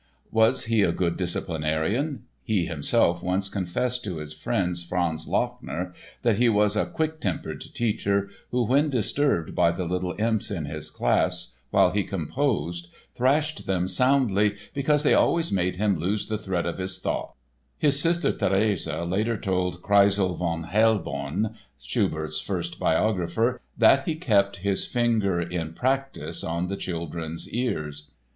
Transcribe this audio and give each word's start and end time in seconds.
Was 0.31 0.63
he 0.65 0.81
a 0.81 0.91
good 0.91 1.15
disciplinarian? 1.15 2.23
He 2.43 2.65
himself 2.65 3.21
once 3.21 3.49
confessed 3.49 4.03
to 4.05 4.15
his 4.17 4.33
friend, 4.33 4.75
Franz 4.75 5.27
Lachner, 5.27 5.93
that 6.23 6.37
he 6.37 6.49
was 6.49 6.75
a 6.75 6.87
"quick 6.87 7.19
tempered 7.19 7.61
teacher," 7.75 8.27
who 8.49 8.63
when 8.63 8.89
disturbed 8.89 9.53
by 9.53 9.69
the 9.71 9.85
little 9.85 10.15
imps 10.17 10.49
in 10.49 10.65
his 10.65 10.89
class 10.89 11.53
while 11.69 11.91
he 11.91 12.03
composed 12.03 12.87
thrashed 13.13 13.67
them 13.67 13.87
soundly 13.87 14.55
"because 14.73 15.03
they 15.03 15.13
always 15.13 15.51
made 15.51 15.75
him 15.75 15.99
lose 15.99 16.25
the 16.25 16.37
thread 16.39 16.65
of 16.65 16.79
his 16.79 16.97
thought." 16.97 17.35
His 17.77 17.99
sister, 17.99 18.31
Therese, 18.31 18.87
later 18.87 19.37
told 19.37 19.83
Kreissle 19.83 20.35
von 20.35 20.63
Hellborn 20.63 21.53
(Schubert's 21.79 22.39
first 22.39 22.79
biographer) 22.79 23.61
that 23.77 24.05
he 24.05 24.15
"kept 24.15 24.57
his 24.65 24.83
finger 24.83 25.39
in 25.39 25.73
practise 25.73 26.43
on 26.43 26.69
the 26.69 26.75
children's 26.75 27.47
ears." 27.49 28.09